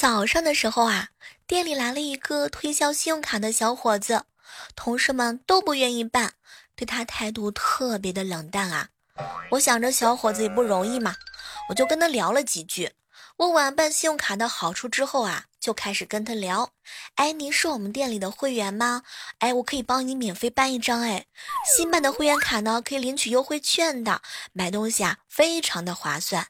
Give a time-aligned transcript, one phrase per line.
[0.00, 1.08] 早上的时候啊，
[1.44, 4.26] 店里来了一个推销信用卡的小伙子，
[4.76, 6.34] 同事们都不愿意办，
[6.76, 8.90] 对他态度特别的冷淡啊。
[9.50, 11.16] 我想着小伙子也不容易嘛，
[11.70, 12.92] 我就跟他聊了几句。
[13.38, 16.70] 问完办信用卡的好处之后啊，就开始跟他聊。
[17.16, 19.02] 哎，您是我们店里的会员吗？
[19.40, 21.00] 哎，我可以帮你免费办一张。
[21.00, 21.26] 哎，
[21.76, 24.22] 新办的会员卡呢，可以领取优惠券的，
[24.52, 26.46] 买东西啊非常的划算。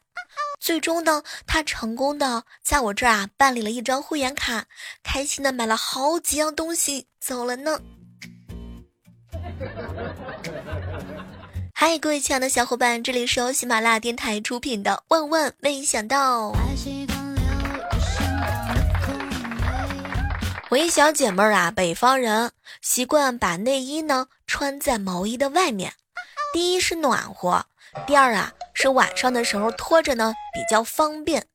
[0.59, 4.65] 最终呢，他成功的在我这儿啊办理了一张会员卡，
[5.03, 7.79] 开心的买了好几样东西走了呢。
[11.73, 16.51] 嗨，各位亲爱的小伙伴，这里是由喜马拉雅电台出品的《万万没想到》。
[20.69, 25.93] 我一小姐妹儿啊，北方人，习惯把内衣呢穿在毛衣的外面。
[26.53, 27.65] 第一是暖和，
[28.05, 31.45] 第二啊是晚上的时候脱着呢比较方便。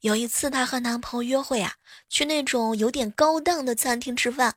[0.00, 1.74] 有一次她和男朋友约会啊，
[2.08, 4.54] 去那种有点高档的餐厅吃饭。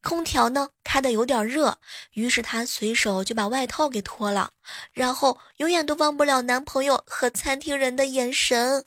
[0.00, 1.78] 空调呢开的有点热，
[2.12, 4.50] 于是她随手就把外套给脱了，
[4.92, 8.84] 然后永远都忘不了男朋友和餐厅人的眼神，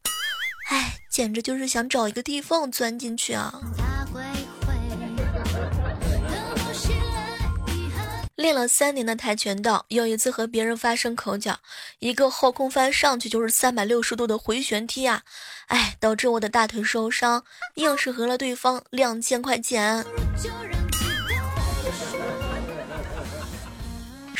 [0.69, 3.59] 哎，简直就是想找一个地缝钻进去啊！
[8.35, 11.59] 练了三年的跆拳道，有一次和别人发生口角，
[11.99, 15.23] 一个后空翻上去就是三百六十度的回旋踢啊，
[15.67, 17.43] 哎，导致我的大腿受伤，
[17.75, 20.05] 硬是讹了对方两千块钱。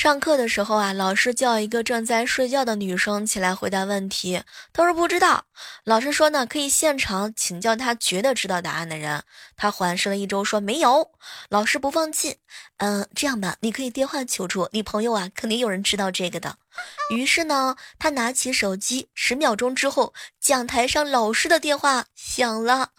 [0.02, 4.42] 上课的时候啊，老师叫一个正在睡觉的女生起来回答问题，
[4.74, 5.46] 她说不知道。
[5.84, 9.22] 老师说呢，可以现场请教他觉得知道答案的人。
[9.56, 11.12] 他环视了一周，说没有。
[11.50, 12.38] 老师不放弃，
[12.78, 16.56] 嗯，这样吧，你可以电话求助你朋友啊，肯定有人知道这个的。
[17.12, 22.90] 于是呢，他拿起手机，十秒钟之后，讲台上老师的电话响了。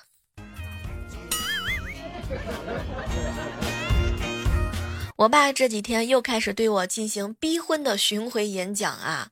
[5.22, 9.28] 我爸这几天又开始对我进行逼婚的巡回演讲啊，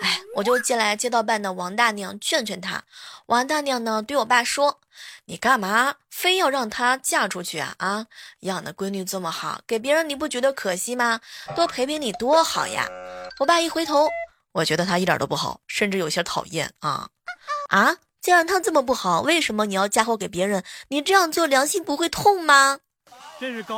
[0.00, 2.84] 哎，我就借来街道办的王大娘劝劝他。
[3.26, 4.78] 王大娘呢对我爸说
[5.26, 7.74] ：“你干嘛非要让她嫁出去啊？
[7.78, 8.06] 啊，
[8.40, 11.20] 养的闺女这么好，给别人你不觉得可惜吗？
[11.56, 12.86] 多陪陪你多好呀！”
[13.40, 14.08] 我爸一回头，
[14.52, 17.08] 我觉得他一点都不好，甚至有些讨厌啊
[17.70, 17.96] 啊！
[18.20, 20.62] 既然他这么不好，为什么你要嫁祸给别人？
[20.86, 22.78] 你这样做良心不会痛吗？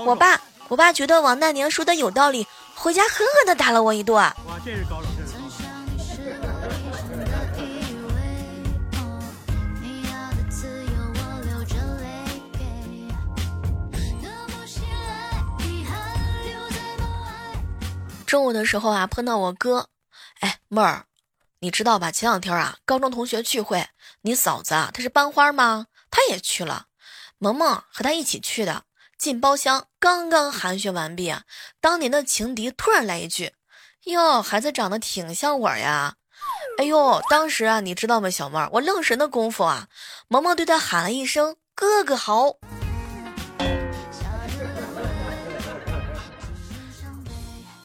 [0.05, 0.43] 我爸。
[0.69, 4.16] 我爸觉得王大娘说的有道理，回家狠狠的打了我一顿。
[4.16, 5.14] 哇，这是高冷。
[18.26, 19.91] 中午的时候啊，碰到我哥，
[20.41, 21.04] 哎，妹儿，
[21.60, 22.10] 你知道吧？
[22.10, 23.86] 前两天啊，高中同学聚会，
[24.22, 25.86] 你嫂子啊，她是班花吗？
[26.10, 26.86] 她也去了，
[27.38, 28.82] 萌萌和她一起去的。
[29.19, 31.44] 进包厢，刚刚寒暄完毕啊，
[31.80, 33.54] 当年的情敌突然来一句
[34.04, 36.16] ：“哟，孩子长得挺像我呀！”
[36.78, 39.88] 哎呦，当时啊，你知道吗，小妹儿，我愣神的功夫啊，
[40.28, 42.56] 萌萌对他喊了一声：“哥哥好。”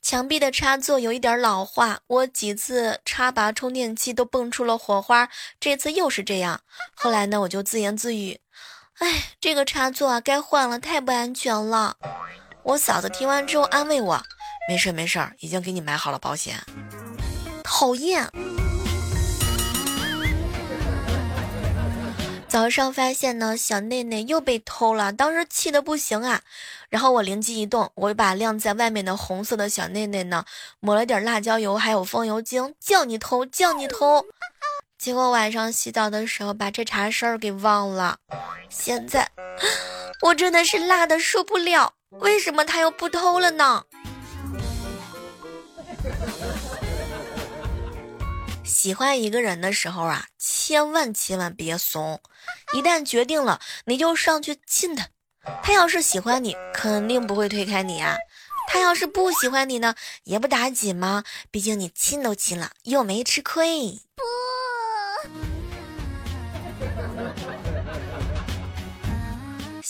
[0.02, 5.30] 墙壁的插座有一点老化，我几次插拔充电器都蹦出了火花，
[5.60, 6.62] 这次又是这样。
[6.96, 8.42] 后来呢，我就自言自语。
[9.00, 11.96] 哎，这个插座啊，该换了，太不安全了。
[12.64, 14.22] 我嫂子听完之后安慰我
[14.68, 16.56] ：“没事没事，已经给你买好了保险。”
[17.64, 18.30] 讨厌。
[22.50, 26.42] 早上发现呢，小内内又被偷了，当时气得不行啊。
[26.90, 30.44] 然后我灵机一动，我把晾在外面的红色的小内内呢，
[30.80, 34.26] 抹了点辣椒油，还有风油精，叫你偷，叫你偷。
[35.00, 38.18] 结果晚上洗澡的时候把这茬事儿给忘了，
[38.70, 39.32] 现在
[40.22, 41.94] 我真的是辣的受不了。
[42.10, 43.84] 为什么他又不偷了呢？
[48.66, 52.22] 喜欢一个人的时候啊，千万千万别怂，
[52.74, 55.08] 一旦决定了，你就上去亲他。
[55.64, 58.18] 他要是喜欢你，肯定不会推开你啊。
[58.68, 59.96] 他要是不喜欢你呢，
[60.26, 61.24] 也不打紧嘛？
[61.50, 64.02] 毕竟你亲都亲了，又没吃亏。
[64.14, 64.24] 不。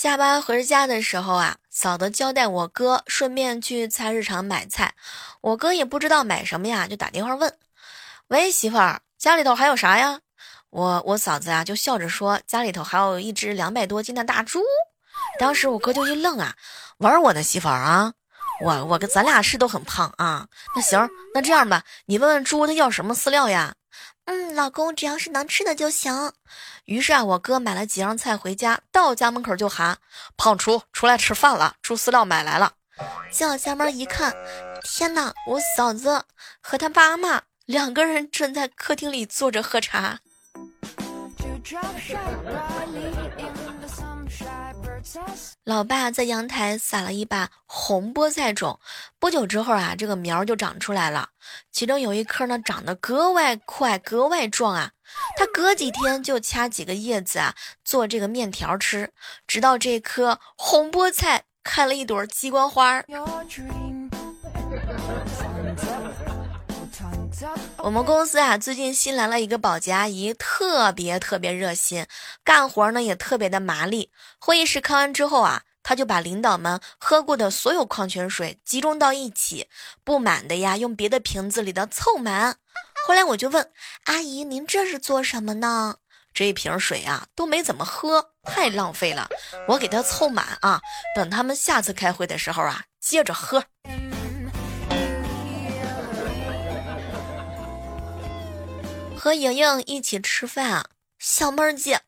[0.01, 4.95] 下班回家的时候啊，嫂子交代我哥顺便去菜市场买菜，
[5.41, 7.53] 我哥也不知道买什么呀，就打电话问
[8.29, 10.21] ：“喂，媳妇儿，家里头还有啥呀？”
[10.71, 14.61] 我我嫂子啊就笑着说：“家里头还有一只两百多斤的大猪。”
[15.37, 16.55] 当时我哥就一愣啊，
[16.99, 18.13] 玩我呢，媳妇儿啊，
[18.61, 20.47] 我我跟咱俩是都很胖啊。
[20.77, 23.73] 那行，那这样吧，你问问猪它要什么饲料呀？
[24.29, 26.31] 嗯，老公只要是能吃的就行。
[26.85, 29.97] 于是啊，我哥买了几样菜回家，到家门口就喊
[30.37, 32.73] ：“胖厨出来吃饭了，猪饲料买来了。”
[33.33, 34.31] 进我家门一看，
[34.83, 35.33] 天哪！
[35.47, 36.25] 我嫂子
[36.61, 40.19] 和他爸妈两个人正在客厅里坐着喝茶。
[45.63, 48.79] 老爸在阳台撒了一把红菠菜种，
[49.19, 51.29] 不久之后啊，这个苗就长出来了。
[51.71, 54.91] 其中有一棵呢，长得格外快、格外壮啊。
[55.37, 59.11] 他隔几天就掐几个叶子啊，做这个面条吃，
[59.47, 63.03] 直到这棵红菠菜开了一朵鸡冠花。
[67.77, 72.05] 我们公司啊，最近新来了一个保洁阿姨，特别特别热心，
[72.43, 74.11] 干活呢也特别的麻利。
[74.39, 79.67] 会议室开完之后啊，她就把领导们喝过的所有矿泉水集中到一起，
[80.03, 82.57] 不满的呀用别的瓶子里的凑满。
[83.07, 83.71] 后来我就问
[84.05, 85.95] 阿姨：“您这是做什么呢？”
[86.33, 89.27] 这一瓶水啊都没怎么喝，太浪费了。
[89.67, 90.79] 我给她凑满啊，
[91.15, 93.63] 等他们下次开会的时候啊接着喝。
[99.19, 100.89] 和莹莹一起吃饭，
[101.19, 102.01] 小妹儿姐，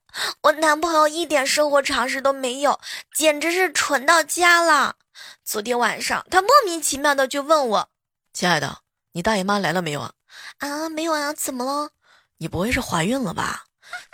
[0.43, 2.79] 我男朋友一点生活常识都没有，
[3.13, 4.95] 简直是蠢到家了。
[5.43, 7.89] 昨天晚上他莫名其妙的就问我
[8.33, 8.79] ：“亲爱的，
[9.11, 10.13] 你大姨妈来了没有啊
[10.59, 11.89] ？”“啊，没有啊，怎么了？
[12.37, 13.65] 你不会是怀孕了吧？”“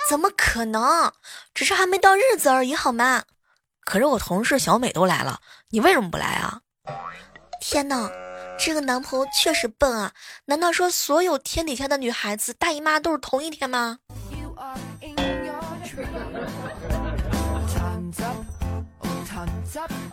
[0.09, 1.13] 怎么可能？
[1.53, 3.23] 只是还没到日子而已，好吗
[3.85, 5.39] ？”“可是我同事小美都来了，
[5.69, 6.61] 你为什么不来啊
[7.61, 8.09] ？”“天哪！”
[8.59, 10.11] 这个男朋友确实笨啊！
[10.45, 13.99] 难道说所有天底下的女孩子大姨妈都是同一天吗？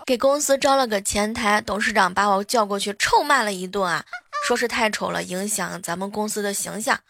[0.07, 4.05] 给公司招了个前台，董事长把我叫过去臭骂了一顿啊！
[4.47, 7.01] 说是太丑了，影响咱们公司的形象。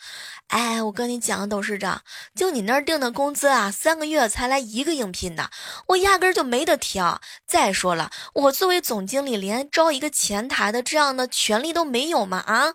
[0.49, 2.02] 哎，我跟你讲，董事长，
[2.35, 5.50] 就你那儿定的工资啊，三个月才来一个应聘的，
[5.88, 7.20] 我压根儿就没得挑。
[7.46, 12.38] 再说了，我作为总经理，连招一个前台的这样的权利都没有吗？
[12.38, 12.75] 啊！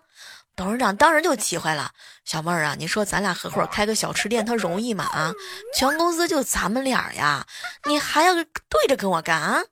[0.56, 1.92] 董事长当时就气坏了。
[2.26, 5.04] 小妹儿啊，你说咱俩合伙开个小吃店，他容易吗？
[5.04, 5.32] 啊！
[5.74, 7.46] 全公司就咱们俩呀，
[7.88, 9.62] 你还要对着跟我干啊？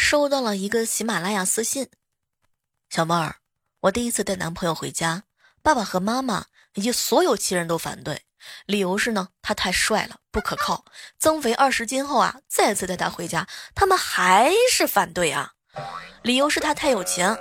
[0.00, 1.88] 收到了一个喜马拉雅私信，
[2.88, 3.38] 小妹儿，
[3.80, 5.24] 我第一次带男朋友回家，
[5.60, 8.22] 爸爸和妈妈以及所有亲人都反对，
[8.64, 10.84] 理由是呢，他太帅了，不可靠，
[11.18, 15.54] 增肥二十斤后啊，再次带他回家，他们还是反对啊，
[16.22, 17.36] 理由是他太有钱，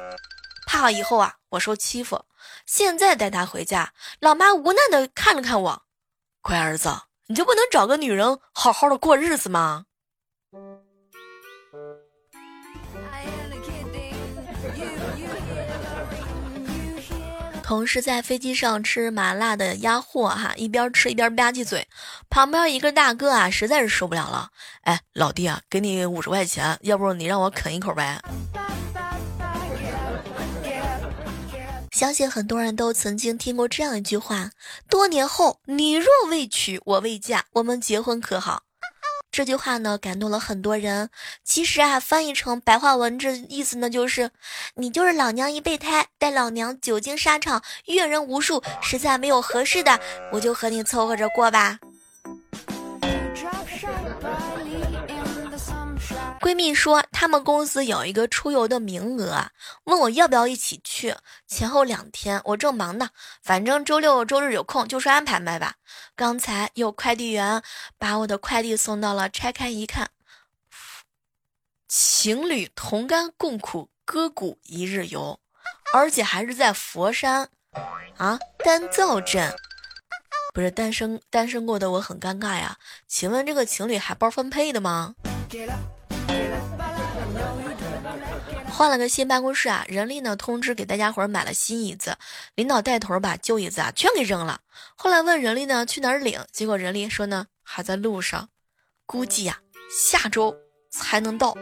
[0.65, 2.25] 怕以后啊我受欺负。
[2.65, 5.83] 现在带他回家，老妈无奈的看了看我，
[6.42, 6.89] 乖儿子，
[7.27, 9.86] 你就不能找个女人好好的过日子吗？
[17.67, 21.85] 同事在飞机上吃麻辣的鸭货，哈，一边吃一边吧唧嘴。
[22.29, 24.51] 旁边一个大哥啊，实在是受不了了，
[24.83, 28.21] 哎，老弟啊，给你五十块钱，要不你让我啃一口呗。
[31.91, 34.51] 相信很多人都曾经听过这样一句话：
[34.87, 38.63] 多年后，你若未娶，我未嫁，我们结婚可好？
[39.37, 41.11] 这句话呢，感动了很多人。
[41.43, 44.31] 其实啊，翻译成白话文，这意思呢，就是
[44.73, 49.99] 你就是老娘一备胎，待老娘久经沙场，阅人无数，实在没有合适的，
[50.31, 51.77] 我就和你凑合着过吧。
[56.47, 59.47] 闺蜜说，他们公司有一个出游的名额，
[59.83, 61.13] 问我要不要一起去。
[61.45, 63.09] 前后两天，我正忙呢，
[63.44, 65.73] 反正周六周日有空，就说安排呗吧。
[66.16, 67.61] 刚才有快递员
[67.97, 70.09] 把我的快递送到了，拆开一看，
[71.89, 75.42] 情侣同甘共苦，歌谷一日游，
[75.94, 77.49] 而且还是在佛山
[78.16, 79.54] 啊丹灶镇。
[80.54, 85.13] 不是单身单身过的我很尴尬呀，请问这个情侣还包分配的吗？
[88.69, 92.15] 换了个新办公室啊，人力呢通知给大家伙儿买了新椅子，
[92.53, 94.61] 领导带头把旧椅子啊全给扔了。
[94.95, 98.49] 后来问人力呢去哪儿领，结果人力说呢还在路上，
[99.07, 100.55] 估计呀下周
[100.91, 101.57] 才能到。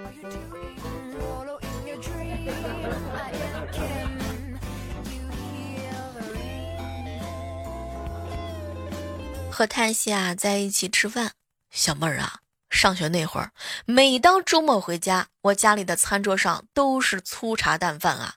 [9.50, 11.32] 和泰西啊在一起吃饭，
[11.72, 12.40] 小妹儿啊。
[12.70, 13.52] 上学那会儿，
[13.86, 18.36] 每当周末回家，我家里的餐桌上都是粗茶淡饭啊。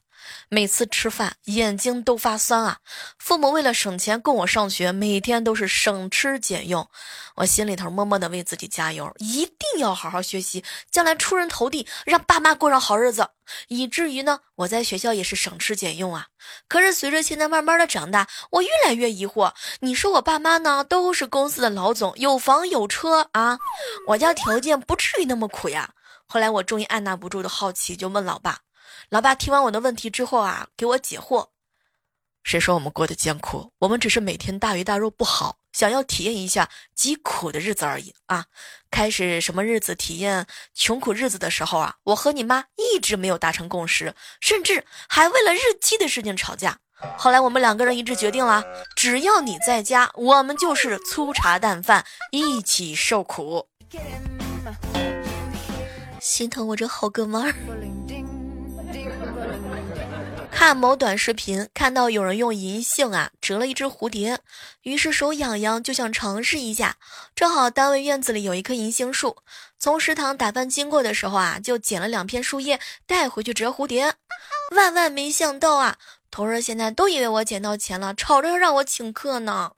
[0.48, 2.78] 每次吃饭眼睛都发酸啊。
[3.18, 6.88] 父母为了省钱供我上学，每天都是省吃俭用。
[7.36, 13.28] 我心里头默默的为自己加油，一定要好好学习，将来出人头地，让爸妈过上好日子。
[13.68, 16.26] 以至于呢，我在学校也是省吃俭用啊。
[16.68, 19.54] 可是随着现在慢慢的长大，我越来越疑惑。
[19.80, 23.58] 你说我爸妈呢，都是公司的老总，有房有车啊，
[24.08, 25.90] 我家条件不至于那么苦呀。
[26.26, 28.58] 后来我终于按捺不住的好奇，就问老爸。
[29.10, 31.48] 老爸听完我的问题之后啊，给我解惑。
[32.44, 33.72] 谁说我们过得艰苦？
[33.78, 38.44] 我们只是每天大鱼大肉不好，想要体验一下极苦的日子而已啊！
[38.90, 46.78] 开始什么日子体验穷苦日子的时候啊，我和你妈一直没有达成共识，甚至还为了日期的事情吵架。
[47.16, 48.62] 后来我们两个人一致决定了，
[48.94, 53.68] 只要你在家，我们就是粗茶淡饭，一起受苦。
[56.20, 57.54] 心疼我这好哥们儿。
[60.58, 64.40] 看某短视频，看到有人用银杏啊折了一只蝴蝶，
[64.82, 66.96] 于是手痒痒就想尝试一下。
[67.32, 69.36] 正好单位院子里有一棵银杏树，
[69.78, 74.14] 从食堂打饭经过的时候啊，就捡了两片树叶带回去折蝴蝶。
[74.72, 75.96] 万万没想到啊，
[76.28, 79.70] 同事现在都以为我捡到钱了，吵着要让我请客呢。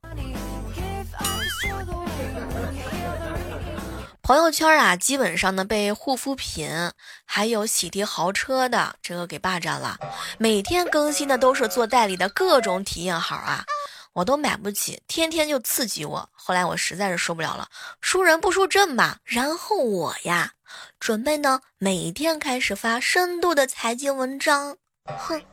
[4.31, 6.69] 朋友圈啊，基本上呢被护肤品
[7.25, 9.99] 还有洗涤豪车的这个给霸占了。
[10.37, 13.65] 每天更新的都是做代理的各种体验好啊，
[14.13, 16.29] 我都买不起，天天就刺激我。
[16.31, 17.67] 后来我实在是受不了了，
[17.99, 19.17] 输人不输阵吧。
[19.25, 20.53] 然后我呀，
[20.97, 25.43] 准备呢每天开始发深度的财经文章，哼，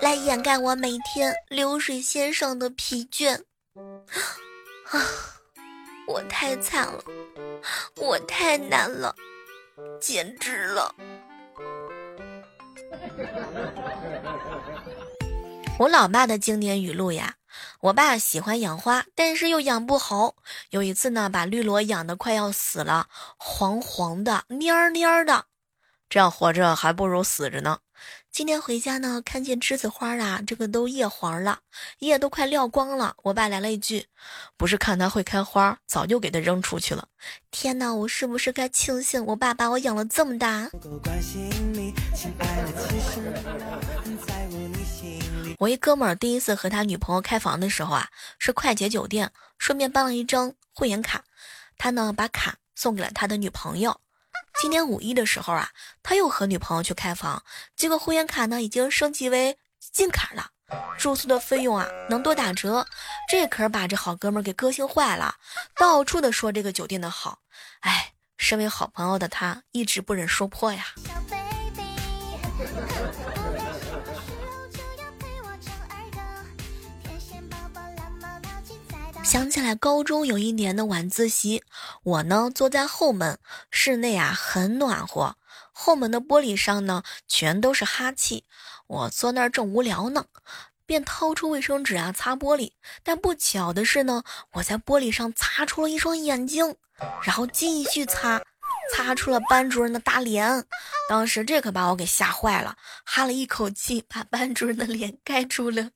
[0.00, 3.44] 来掩盖我每天流水线上的疲倦。
[4.90, 5.35] 啊。
[6.06, 7.02] 我太惨了，
[7.96, 9.14] 我太难了，
[10.00, 10.94] 简直了！
[15.78, 17.34] 我老爸的经典语录呀，
[17.80, 20.36] 我爸喜欢养花，但是又养不好。
[20.70, 25.44] 有一次呢，把绿萝养的快要死了，黄黄的、蔫蔫的，
[26.08, 27.80] 这样活着还不如死着呢。
[28.36, 31.60] 今天回家呢，看见栀子花啊，这个都叶黄了，
[32.00, 33.16] 叶都快撂光了。
[33.22, 34.04] 我爸来了一句
[34.58, 37.08] ：“不是看它会开花，早就给它扔出去了。”
[37.50, 40.68] 天哪，我是不是该庆幸我爸把我养了这么大？
[45.58, 48.06] 我一哥们儿第一次和他女朋友开房的时候啊，
[48.38, 51.24] 是快捷酒店，顺便办了一张会员卡，
[51.78, 53.98] 他呢把卡送给了他的女朋友。
[54.60, 55.70] 今年五一的时候啊，
[56.02, 57.44] 他又和女朋友去开房，
[57.76, 59.58] 结果会员卡呢已经升级为
[59.92, 60.50] 金卡了，
[60.98, 62.86] 住宿的费用啊能多打折，
[63.28, 65.36] 这可是把这好哥们给个性坏了，
[65.76, 67.40] 到处的说这个酒店的好。
[67.80, 70.86] 哎，身为好朋友的他一直不忍说破呀。
[79.26, 81.64] 想起来高中有一年的晚自习，
[82.04, 83.40] 我呢坐在后门，
[83.72, 85.34] 室内啊很暖和，
[85.72, 88.44] 后门的玻璃上呢全都是哈气。
[88.86, 90.26] 我坐那儿正无聊呢，
[90.86, 92.70] 便掏出卫生纸啊擦玻璃。
[93.02, 96.76] 但不巧的是呢，我在玻璃上擦出了一双眼睛，
[97.24, 98.40] 然后继续擦，
[98.94, 100.64] 擦出了班主任的大脸。
[101.08, 105.90] 当时这可把我给吓坏了，哈了一口气，把班主任的脸盖住了。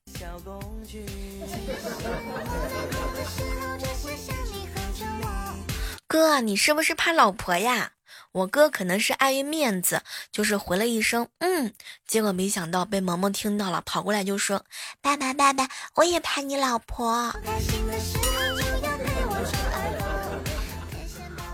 [6.12, 7.92] 哥，你是不是怕老婆呀？
[8.32, 10.02] 我哥可能是碍于面子，
[10.32, 11.72] 就是回了一声“嗯”，
[12.04, 14.64] 结果没想到被萌萌听到了，跑过来就说
[15.00, 17.32] ：“爸爸，爸爸，我也怕你老婆。”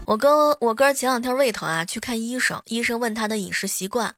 [0.07, 4.15] 我哥，我哥前两天胃疼啊，去看医生，医生问他的饮食习惯。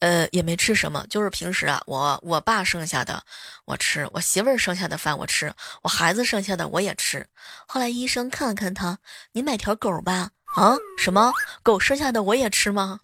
[0.00, 3.22] 呃，也没吃什么，就是平时啊，我我爸剩下的
[3.64, 5.52] 我吃，我媳妇儿剩下的饭我吃，
[5.82, 7.26] 我孩子剩下的我也吃。
[7.66, 8.98] 后来医生看了看他，
[9.32, 10.30] 你买条狗吧？
[10.56, 10.74] 啊？
[10.98, 11.32] 什么？
[11.62, 12.98] 狗剩下的我也吃吗？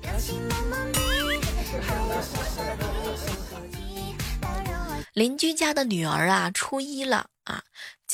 [5.13, 7.63] 邻居家的女儿啊，初一了啊。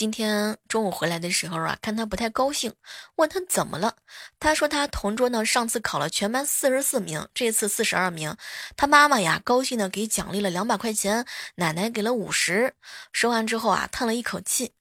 [0.02, 2.74] 今天中午回来的时候啊，看他不太高兴，
[3.14, 3.94] 问他怎么了。
[4.40, 8.36] 他说他同桌呢，上次考了全班四十四名，这次四十二名。
[8.76, 12.74] 他妈妈呀，高兴的给奖励了两百块钱，奶奶给了五十。
[13.12, 14.72] 说完之后啊，叹了一口气，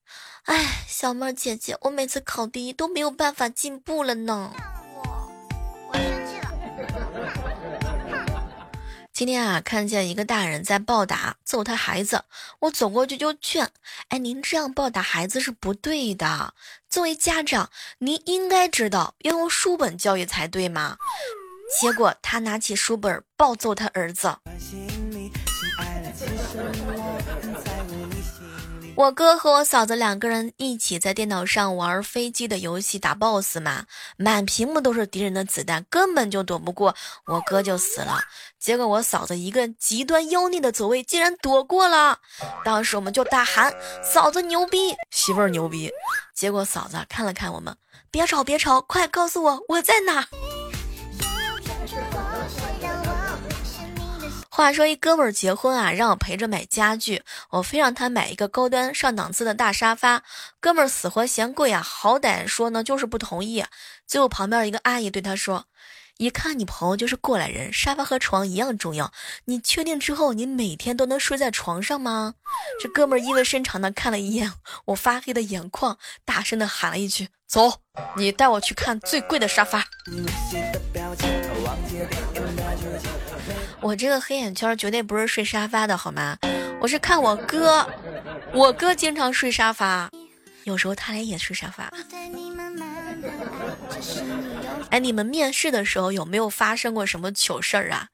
[0.45, 4.51] 哎，小妹姐姐，我每次考第一都没有办法进步了呢。
[4.95, 5.31] 我，
[5.89, 6.50] 我生气了
[9.21, 12.23] 今天啊，看见一个大人在暴打揍他孩子，
[12.57, 13.69] 我走过去就劝
[14.09, 16.55] ：“哎，您这样暴打孩子是不对的。
[16.89, 20.97] 作为家长，您应该知道要用书本教育才对嘛。”
[21.79, 24.35] 结果他拿起书本暴揍他儿子。
[28.95, 33.85] 我哥和我嫂子两个人一起在电脑上玩飞机的游戏打 BOSS 嘛，
[34.17, 36.95] 满屏幕都是敌人的子弹，根本就躲不过，
[37.25, 38.19] 我哥就死了。
[38.59, 42.19] 结果我嫂子一个极端妖孽的走位，竟然躲过了。
[42.63, 45.91] 当时我们就大喊：“嫂子牛逼，媳妇儿牛逼！”
[46.35, 47.75] 结果嫂子看了看我们，
[48.11, 50.27] 别吵别吵，快告诉我我在哪。
[54.61, 60.21] 话说一哥们儿结婚啊，让我陪着买家具，我非让他买一个高端上档次的大沙发。
[60.59, 63.65] 哥们儿死活嫌贵啊，好歹说呢就是不同意。
[64.05, 65.65] 最后旁边一个阿姨对他说
[66.17, 69.11] ：“一看你朋友就是过来人，沙发和床一样重要。
[69.45, 72.35] 你确定之后你每天都能睡在床上吗？”
[72.79, 74.53] 这哥们儿意味深长的看了一眼
[74.85, 77.81] 我发黑的眼眶，大声的喊了一句：“走，
[78.15, 79.83] 你带我去看最贵的沙发。”
[83.81, 86.37] 我这个黑眼圈绝对不是睡沙发的好吗？
[86.79, 87.87] 我是看我哥，
[88.53, 90.09] 我哥经常睡沙发，
[90.63, 91.91] 有时候他俩也睡沙发。
[94.89, 98.07] 哎，你们面试的时候有没有发生过什么糗事儿啊？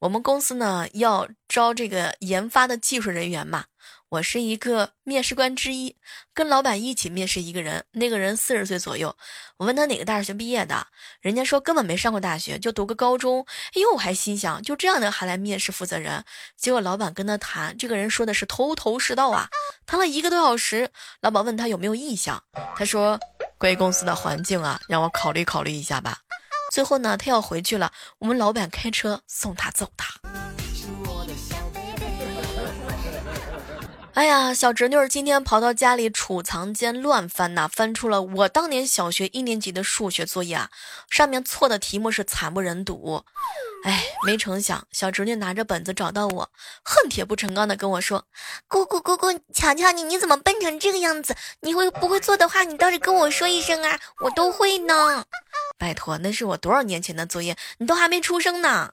[0.00, 3.64] 我们公司呢要招这个研发的技术人员嘛。
[4.10, 5.94] 我是一个面试官之一，
[6.34, 9.16] 跟老板一起面试一个人，那个人四十岁左右。
[9.56, 10.88] 我问他哪个大学毕业的，
[11.20, 13.46] 人家说根本没上过大学，就读个高中。
[13.76, 16.24] 哎呦，我还心想，就这样的还来面试负责人？
[16.56, 19.48] 结果老板跟他谈，这个人说的是头头是道啊，
[19.86, 20.90] 谈了一个多小时。
[21.20, 22.42] 老板问他有没有意向，
[22.74, 23.16] 他说
[23.58, 26.18] 贵公司的环境啊，让我考虑考虑一下吧。
[26.72, 30.49] 最后呢，他要回去了，我们老板开车送他走的。
[34.14, 40.70] 哎呀，小侄女儿今天跑到家里储藏间乱翻呐，翻出了我当年小学一年级的数学作业啊，
[41.08, 43.24] 上面错的题目是惨不忍睹。
[43.84, 46.50] 哎，没成想，小侄女拿着本子找到我，
[46.84, 48.26] 恨铁不成钢的跟我说
[48.68, 51.34] ：“姑姑姑姑，瞧瞧你，你怎么笨成这个样子？
[51.60, 55.24] 你会不会做的话，你倒是跟我说一声啊，我都会呢。”
[55.78, 58.90] 拜托，那是我多少年前的作业，你都还没出生呢。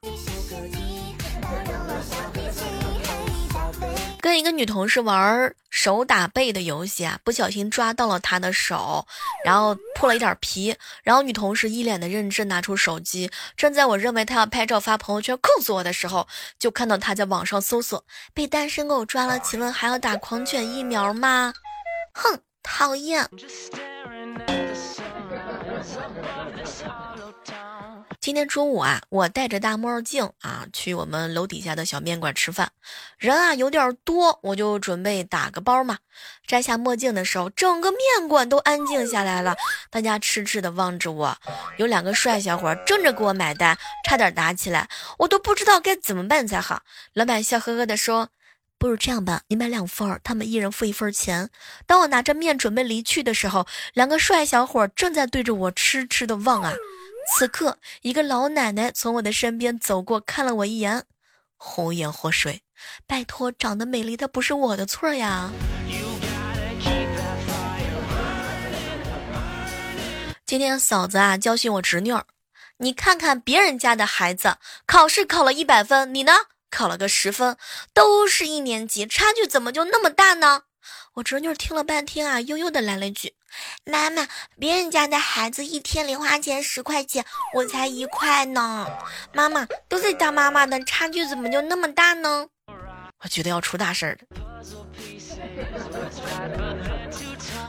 [4.28, 9.08] 跟一个女同事玩手打背的游戏啊，不小心抓到了她的手，
[9.46, 10.76] 然后破了一点皮。
[11.02, 13.32] 然后女同事一脸的认真，拿出手机。
[13.56, 16.28] 正在我认为她要拍照发朋友圈控诉我的时候，
[16.60, 21.54] 就看到她在网上搜索被单身狗抓了，请问还要打狂犬疫苗吗？
[22.12, 23.30] 哼，讨厌。
[28.28, 32.70] 今天中午啊，我戴着大墨镜啊，去我们楼底下的小面馆吃饭，
[33.18, 35.98] 人啊有点多，我就准备打个包嘛。
[36.46, 39.56] 摘下墨镜的时候，整个面馆都安静下来了，
[39.90, 41.38] 大家痴痴的望着我。
[41.78, 46.82] 有两个帅小伙争着给我买单，差点打起来，我都不知道该怎么办才好。
[47.14, 48.28] 老板笑呵呵的说
[48.78, 51.50] ：“不如这样吧，你买两份，他们一人付一份钱。”
[51.88, 56.74] 当我拿着面准备离去的时候，两个帅小伙正在对着我痴痴的望啊。
[57.30, 61.04] 此刻，一个老奶奶从我的身边走过，看了我一眼，
[61.56, 62.64] 红颜祸水。
[63.06, 65.52] 拜托，长得美丽她不是我的错呀。
[70.46, 72.26] 今天嫂子啊教训我侄女儿，
[72.78, 76.32] 你看看别人家的孩子，考试考了一百分，你呢
[76.72, 77.58] 考了个十分，
[77.94, 80.64] 都是一年级，差距怎么就那么大呢？
[81.14, 83.34] 我侄女听了半天啊，悠悠的来了一句
[83.86, 84.28] ：“妈妈，
[84.60, 88.88] 别人家的孩子一天零花钱十块钱，我才一块呢。
[89.34, 92.48] 妈妈都是当妈妈的，差距怎么就那么大呢？”
[93.24, 94.20] 我觉得要出大事儿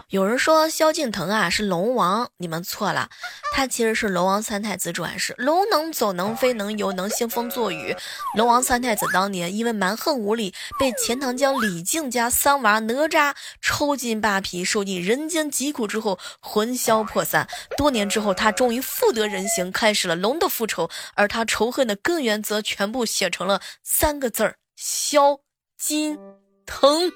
[0.08, 3.10] 有人说萧敬腾啊是龙王，你们错了，
[3.52, 5.34] 他其实是龙王三太子转世。
[5.36, 7.94] 龙能走能飞能游能兴风作雨。
[8.34, 17.46] 龙王三太子当年因为蛮横无理，被钱塘江李靖家三娃哪吒抽筋扒皮，受尽人间疾苦之后魂消魄散。
[17.76, 20.88] 多年之后，他终于复得人形，开始了龙的复仇。
[21.16, 25.40] 而他仇恨的根源，则全部写成了三个字儿：萧
[25.76, 26.18] 金
[26.64, 27.12] 腾。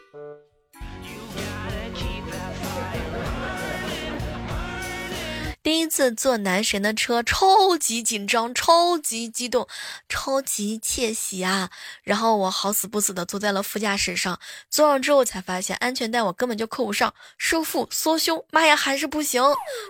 [5.73, 9.67] 第一次坐男神的车，超级紧张，超级激动，
[10.07, 11.71] 超级窃喜啊！
[12.03, 19.43] 然后我好死不死的坐在了副驾驶上，坐上之后才发现安全带我根本就扣不上，收腹缩胸，妈呀，还是不行！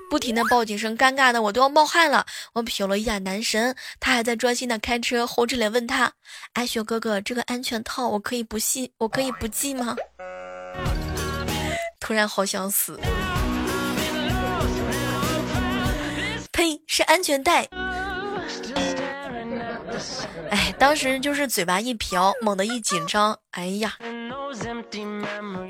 [0.08, 2.26] 不停的报警声，尴尬的我都要冒汗了。
[2.52, 6.12] 我瞟了一眼男神，他还在专心的开车，红着脸问他
[6.54, 9.96] ：“爱雪哥哥，这个安全套我可以不系，我可以不系吗？”
[11.98, 13.00] 突然好想死。
[16.94, 17.66] 是安全带。
[20.50, 23.96] 哎，当时就是嘴巴一瓢，猛地一紧张，哎呀！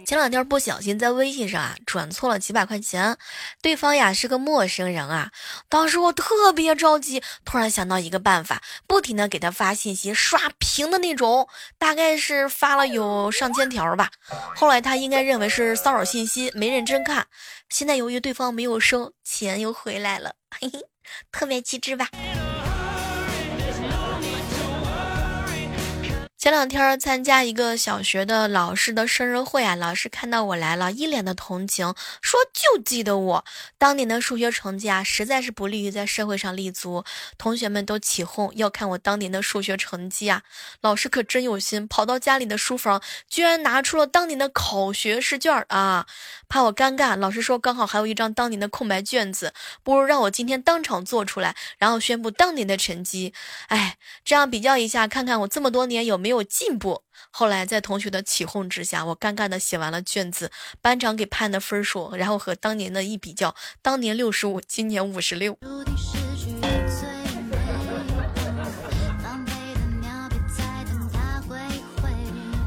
[0.04, 3.16] 前两天不小心在微信上啊转错了几百块钱，
[3.62, 5.30] 对方呀是个陌生人啊，
[5.68, 11.46] 当时我特别着急，突然想到一个办法，不停的给他发信息刷屏的那种，
[11.78, 14.10] 大概是发了有上千条吧。
[14.56, 17.28] 后来他应该认为是骚扰信息，没认真看。
[17.68, 20.80] 现在由于对方没有收，钱又回来了，嘿嘿，
[21.30, 22.08] 特别机智吧。
[26.38, 33.44] 前两天参加一个小学的老师的生日会啊，老师看到我来了，一脸的同情，说就记得我
[33.78, 37.04] 当年的数学成绩啊，实在是不利于在社会上立足。
[37.38, 40.42] 同学们都起哄要看我当年的数学成绩啊，
[40.80, 46.08] 老师可真有心，跑到家里的书房，居然拿出了当年的考学试卷啊，
[46.52, 53.32] 怕我尴尬，老师说刚好还有一张当年的空白卷子，不如让我今天当场做出来，然后宣布当年的成绩。
[53.68, 56.32] 哎，这样比较一下，看看我这么多年有没有。
[56.32, 57.02] 有进步。
[57.30, 65.58] 后来在同学的起哄之下，我尴尬的写完了卷子，班长给判的分数，然后和当年的一比较，当年六十五，今年五十六。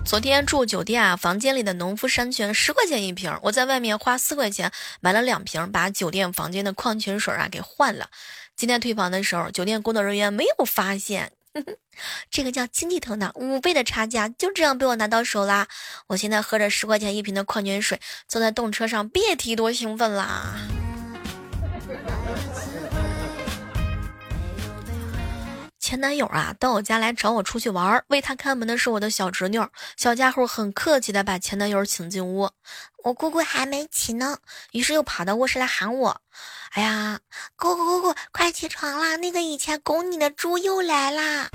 [0.06, 8.10] 昨天住酒店啊，房间里的农夫山泉十块钱一瓶，我在外面花四块钱买了两瓶，把酒店房间的矿泉水啊给换了。
[8.56, 11.32] 今天退房的时候，酒店工作人员没有发现。
[12.30, 15.68] 这个叫经济头脑，五倍的差价就这样被我拿到手啦！
[16.08, 20.56] 我现在喝着十块钱一瓶的矿泉水，坐在动车上，别提多兴奋啦！
[25.86, 29.63] 前男友啊，到我家来找我出去玩儿，为他看门的是我的小侄女，
[29.95, 32.50] 小家伙很客气的把前男友请进屋，
[33.04, 34.39] 我姑姑还没起呢，
[34.71, 36.21] 于是又跑到卧室来喊我。
[36.71, 37.19] 哎呀，
[37.56, 39.15] 姑姑姑姑，快起床啦！
[39.17, 41.52] 那个以前拱你的猪又来啦！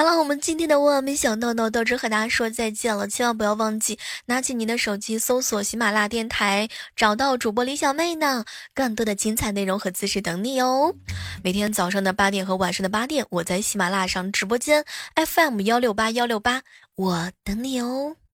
[0.00, 3.06] 好了，我们今天的万万没想到呢，到这和大家说再见了。
[3.06, 10.94] 千万不要忘记拿起你的手机搜索喜马拉雅电台，找到主播李小妹呢，更多的精彩内容和姿势等你哦。
[11.44, 14.86] 每天早上的八点和晚上的八点，我在喜马拉雅上直播间
[15.16, 16.62] FM 幺六八幺六八，
[16.96, 18.16] 我等你哦。